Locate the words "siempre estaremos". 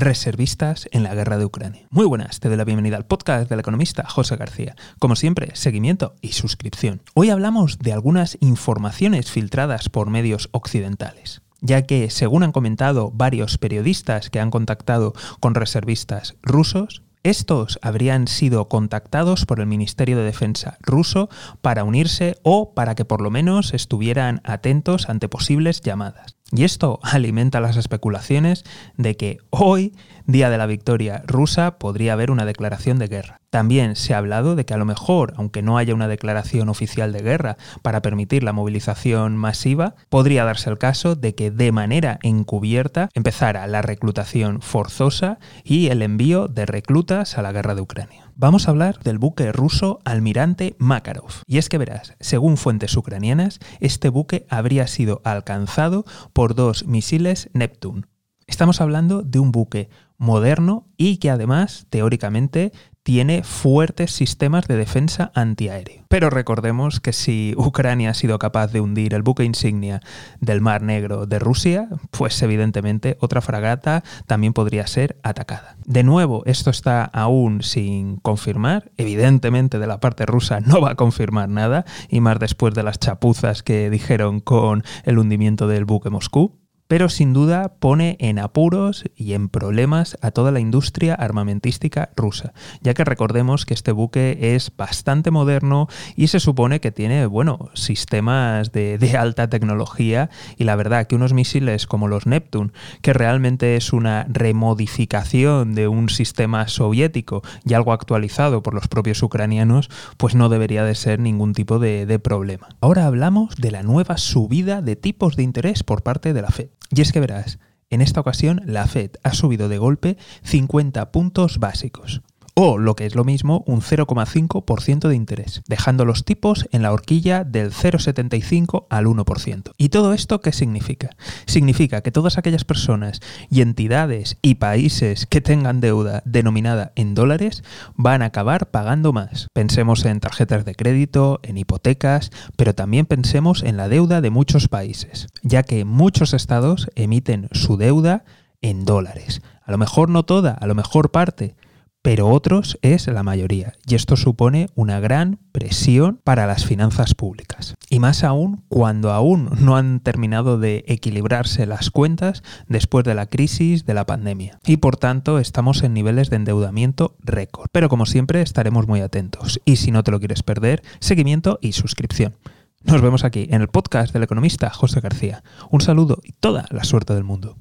168.06-168.86